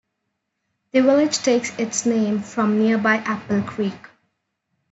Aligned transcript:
The 0.93 1.01
village 1.03 1.37
takes 1.37 1.77
its 1.77 2.07
name 2.07 2.39
from 2.41 2.79
nearby 2.79 3.17
Apple 3.17 3.61
Creek. 3.61 4.09